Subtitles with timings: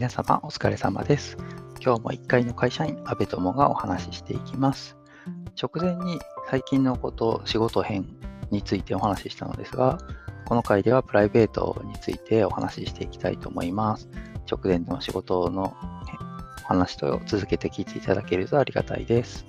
[0.00, 1.36] 皆様お疲れ様です。
[1.84, 4.96] 今日も1階の会社員、安部友がお話ししていきます。
[5.62, 6.18] 直前に
[6.48, 8.06] 最近のこと、仕事編
[8.50, 9.98] についてお話ししたのですが、
[10.46, 14.08] この回ではプライベートについてお話ししていきたいと思います。
[14.50, 15.76] 直前の仕事の
[16.64, 19.44] お話と続けて聞いていただけるとありがたいです。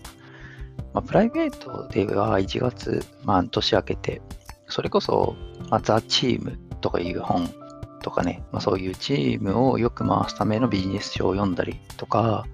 [0.93, 4.21] まあ、プライベートでは1月、まあ、年明けて、
[4.67, 5.33] それこそ、
[5.69, 7.49] まあ、ザ・チームとかいう本
[8.01, 12.45] とかね、まあ、そういうチームをよく回すためのビジネス書を読んだりとか、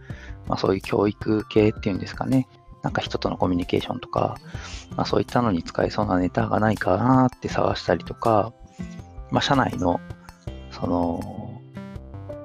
[0.48, 2.48] まあ、そういう教育系っていうんですかね、
[2.84, 4.38] なんか人とのコミュニケーションとか、
[4.96, 8.54] まあ、そういったのに使えそうなネタがないかなって探したりとか、
[9.32, 10.00] まあ、社内の
[10.72, 11.62] その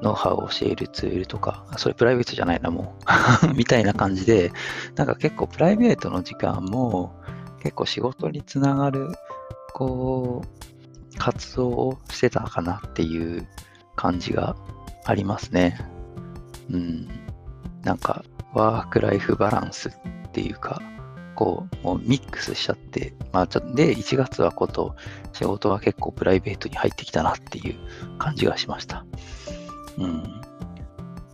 [0.02, 2.96] ノウハウを教えるツールとか、それプライベートじゃないな、も
[3.45, 3.55] う。
[3.55, 4.52] みたいな感じで、
[4.96, 7.15] なんか結構プライベートの時間も
[7.62, 9.12] 結構仕事につながる、
[9.74, 10.72] こう、
[11.19, 13.47] 活動をしてたかなっていう
[13.97, 14.57] 感じが
[15.05, 15.79] ありますね。
[16.71, 17.09] うん。
[17.82, 18.24] なんか、
[18.55, 19.93] ワークライフバランスっ
[20.33, 20.80] ていうか、
[21.35, 24.95] こう、もうミックスしちゃって、まあ、ちょで、1月はこと、
[25.33, 27.77] 仕事は結構プライベートに入ってきたなっていう
[28.18, 29.05] 感じがしました。
[29.99, 30.40] うん。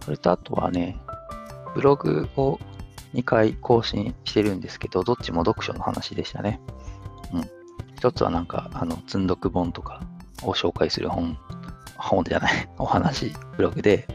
[0.05, 0.97] それとあとはね、
[1.75, 2.59] ブログを
[3.15, 6.61] 2回更新してるんですけど、どっちも読書の話でしたね。
[7.33, 7.58] うん。
[7.99, 10.01] 一つはなんか、あの、積んどく本とか
[10.45, 11.37] を紹介する本、
[11.97, 14.07] 本じゃない、 お話、ブログで、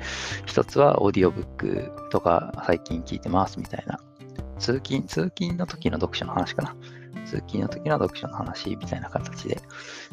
[0.46, 4.00] 一つはオーディオブックとか最近聞いてますみたいな、
[4.58, 6.76] 通勤、通勤の時の読書の話かな。
[7.26, 9.62] 通勤の時の読書の話みたいな形で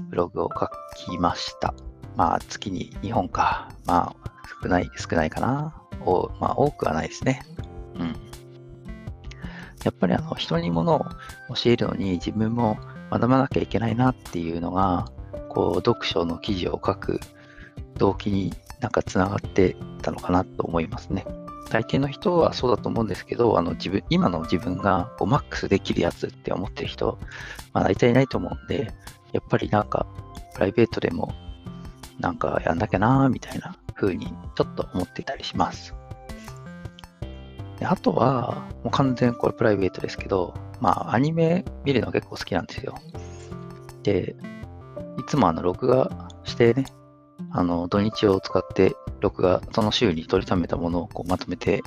[0.09, 1.73] ブログを書きました。
[2.17, 3.69] まあ、月に2本か。
[3.87, 4.31] まあ、
[4.63, 5.75] 少ない、少ないかな。
[6.05, 7.43] おまあ、多くはないですね。
[7.95, 8.17] うん。
[9.85, 11.05] やっぱりあの、人にものを
[11.55, 12.79] 教えるのに自分も
[13.11, 15.07] 学ばなきゃいけないなっていうのが、
[15.49, 17.21] こう、読書の記事を書く
[17.99, 21.25] 動機になんかつながってたのかなと思いますね。
[21.71, 27.19] 大抵の人はそうだと思うんですけど、あの自分今の自分がこうマックスできるやつって思ってる人、
[27.73, 28.93] まあ大体いないと思うんで、
[29.33, 30.07] やっぱりなんか
[30.55, 31.33] プライベートでも
[32.19, 34.27] なんかやんなきゃなーみたいな風に
[34.57, 35.95] ちょっと思っていたりします。
[37.81, 42.95] であとは、もう完全これプライベートですけど、まあアニメ見るの結構好きなんですよ。
[44.03, 44.37] で、
[45.19, 46.85] いつもあの録画してね、
[47.51, 51.83] あの土日を使って録画、その週に取りためたものをこうまとめて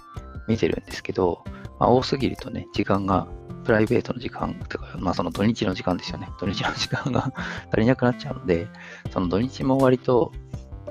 [0.48, 1.44] 見てるんですけど、
[1.80, 3.28] まあ、多すぎるとね、時間が、
[3.64, 6.28] プライベートの時間とか、まあその土日の時間ですよね。
[6.40, 7.32] 土日の時間が
[7.72, 8.68] 足りなくなっちゃうので、
[9.12, 10.34] その土日も割と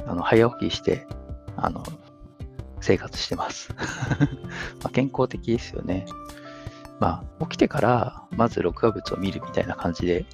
[0.07, 1.07] あの早起きして、
[1.57, 1.83] あの、
[2.83, 3.75] 生活してます。
[4.85, 6.07] ま健康的ですよね。
[7.01, 10.27] まあ、起きてから、まず録画物を見るみたいな感じで、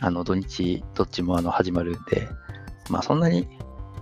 [0.00, 2.28] あの、土日、どっちもあの始まるんで、
[2.88, 3.48] まあそんなに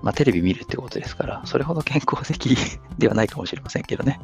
[0.02, 2.56] まあ、テレビ見るってことですから、それほど健康的
[2.98, 4.20] ではないかもしれませんけどね。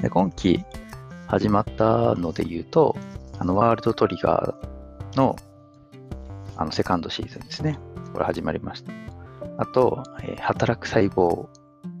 [0.00, 0.64] で今期
[1.28, 2.96] 始まったので言うと、
[3.38, 5.36] あのワールドトリガーの
[6.56, 7.78] あのセカンドシーズンですね。
[8.12, 8.92] これ始まりました。
[9.58, 11.50] あと、えー働く細胞っ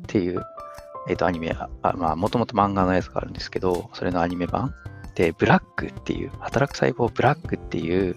[0.06, 0.42] ていう、
[1.08, 4.74] えーとアニメ、あまあ、もともと漫画のやつがあるんですけど、それのアニメ版。
[5.14, 8.16] で、ブラックっていう、働く細胞ブラックっていう、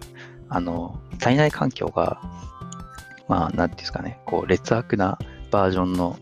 [0.49, 2.19] あの、体内環境が
[3.27, 5.17] まあ、なんていうんですかね、こう、劣悪な
[5.51, 6.17] バージョンの、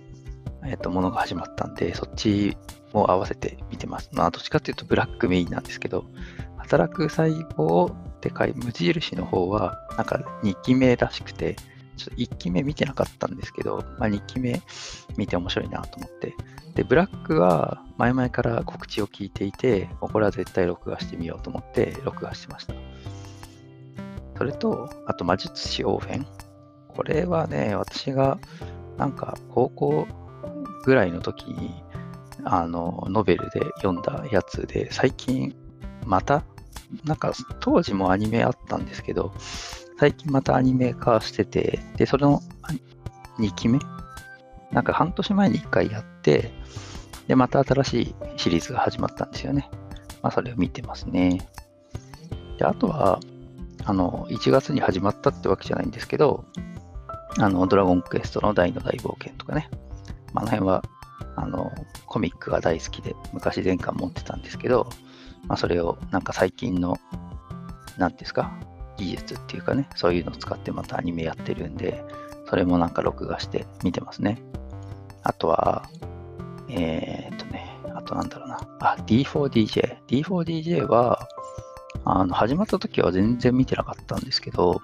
[0.66, 2.58] えっとものが始まったんで、そっち
[2.94, 4.09] も合わせて見てます。
[4.14, 6.06] まあ、どっちかっていうとブラックメインなんですけど、
[6.58, 11.56] 働く細胞って書い無印の方は、なんか2期目らしくて、
[11.96, 14.62] ちょっと1期目見てなかったんですけど、まあ、2期目
[15.18, 16.36] 見て面白いなと思って。
[16.76, 22.74] で、ブラックは前々から告知を聞いていて、これは絶対録画してみようと思って録画してました。
[24.38, 26.28] それと、あと魔術師オーフェン。
[26.90, 28.40] これはね、私が
[28.98, 30.08] なんか高校
[30.84, 31.84] ぐらいの時に
[32.44, 35.56] あのノベルで読んだやつで、最近
[36.06, 36.44] また、
[37.04, 39.34] なんか当時もアニメあったんですけど、
[39.98, 42.42] 最近またアニメ化してて、で、それの
[43.40, 43.80] 2期目？
[44.72, 46.52] なんか半年前に1回やって、
[47.28, 49.70] で、また新しいシリーズが始まったんですよね。
[50.22, 51.40] まあ、それを見てますね。
[52.58, 53.20] で、あとは、
[53.84, 56.46] あの、1月に始まったってわけじゃないんですけど、
[57.38, 59.70] あの、ドラゴンクエストの大の大冒険とかね。
[60.34, 60.84] まあ、あの辺は、
[61.36, 61.72] あの、
[62.06, 64.90] コミックが大好きで、昔全巻持ってたんですけど、
[65.48, 66.98] まあ、それをなんか最近の、
[67.98, 68.52] なんですか、
[68.97, 72.03] 技術っていうかね、そういうのを使ってまたアニメやってるんで、
[72.50, 74.42] それもなんか録画して見てますね。
[75.24, 75.90] あとは、
[76.70, 78.59] えー、っとね、あとなんだろうな。
[78.80, 79.97] あ、D4DJ。
[80.08, 81.28] D4DJ は、
[82.03, 84.82] あの、始まった時は全然見てなかったんですけど、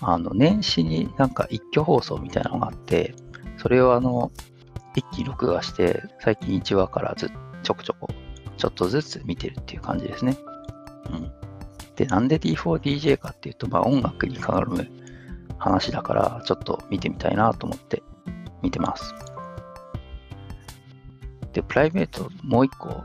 [0.00, 3.14] あの、年始になんか一挙放送みたいなのがあって、
[3.56, 4.32] それをあの、
[4.96, 7.30] 一気に録画して、最近1話からず
[7.62, 8.08] ちょこちょこ、
[8.56, 10.36] ちょっとずつ見てるっていう感じですね。
[11.10, 11.43] うん。
[11.96, 14.86] で、なんで D4DJ かっていうと、まあ音楽に絡む
[15.58, 18.02] 話だから、ちょっと見てみたいなと思って
[18.62, 19.14] 見てます。
[21.52, 23.04] で、プライベートもう一個、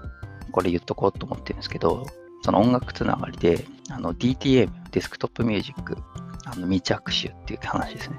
[0.52, 2.06] これ言っとこうと思ってるんですけど、
[2.42, 5.98] その音楽つながりで、あの DTM、デスクトップミュージック、
[6.46, 8.18] あの未着手っていう話ですね。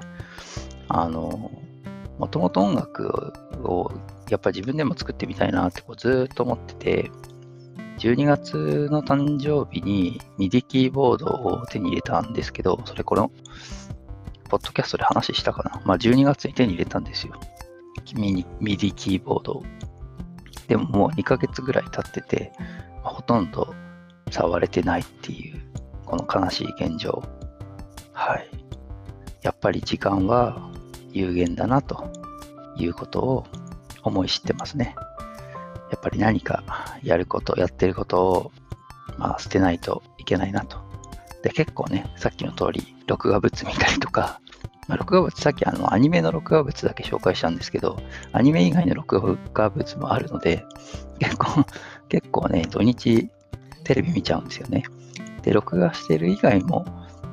[0.87, 1.51] あの、
[2.17, 3.33] もともと音楽
[3.63, 3.91] を
[4.29, 7.11] やっぱ自分でも作ってみたいなってこうずっと思ってて、
[8.01, 13.31] 12月の誕生日にミディキーボードを手に入れたんですけど、それこの、
[14.49, 15.81] ポッドキャストで話したかな。
[15.85, 17.39] まあ12月に手に入れたんですよ。
[18.15, 19.61] ミミディキーボード。
[20.67, 22.51] でももう2ヶ月ぐらい経ってて、
[23.03, 23.75] ほとんど
[24.31, 25.61] 触れてないっていう、
[26.03, 27.21] この悲しい現状。
[28.13, 28.49] はい。
[29.43, 30.71] やっぱり時間は
[31.11, 32.11] 有限だなと
[32.77, 33.45] いうことを
[34.01, 34.95] 思い知ってますね。
[36.01, 36.63] やっぱり何か
[37.03, 38.51] やること、やってることを、
[39.19, 40.77] まあ、捨てないといけないなと。
[41.43, 44.41] で、結構ね、さっきの通り、録画物見たりとか、
[44.87, 48.01] まあ、録画物、さっきあのアニメの録画物だけ紹介したんですけど、
[48.31, 50.65] アニメ以外の録画物もあるので、
[51.19, 51.65] 結構、
[52.09, 53.29] 結構ね、土日
[53.83, 54.83] テレビ見ちゃうんですよね。
[55.43, 56.83] で、録画してる以外も、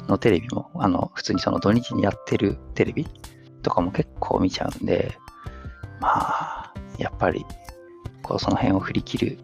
[0.09, 3.06] のテレビも、あの、普通にその土日にやってるテレビ
[3.62, 5.17] とかも結構見ちゃうんで、
[6.00, 7.47] まあ、やっぱり、
[8.28, 9.38] こう、その辺を振り切る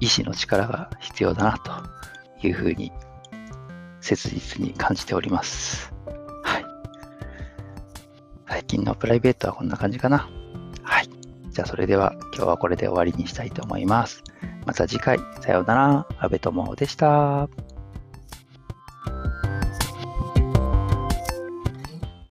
[0.00, 2.92] 意志の力が必要だなというふうに、
[4.00, 5.94] 切実に感じております。
[6.42, 6.64] はい。
[8.48, 10.28] 最近のプライベートはこんな感じかな。
[10.82, 11.08] はい。
[11.50, 14.24] じゃあ、それでは今日はこれで終わりにしたいと思います。
[14.66, 16.06] また次回、さようなら。
[16.18, 17.67] 安部智でした。